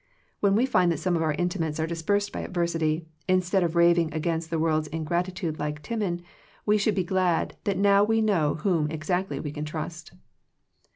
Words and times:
When 0.39 0.55
we 0.55 0.65
find 0.65 0.91
that 0.91 0.97
some 0.97 1.15
of 1.15 1.21
our 1.21 1.33
intimates 1.35 1.79
are 1.79 1.85
dispersed 1.85 2.31
by 2.31 2.39
adversity, 2.39 3.05
instead 3.27 3.61
of 3.61 3.75
raving 3.75 4.11
against 4.15 4.49
the 4.49 4.57
world's 4.57 4.87
in 4.87 5.03
gratitude 5.03 5.59
like 5.59 5.83
Timon, 5.83 6.23
we 6.65 6.79
should 6.79 6.95
be 6.95 7.03
glad 7.03 7.55
that 7.65 7.77
now 7.77 8.03
we 8.03 8.19
know 8.19 8.55
whom 8.55 8.89
exactly 8.89 9.39
we 9.39 9.51
can 9.51 9.63
trust. 9.63 10.13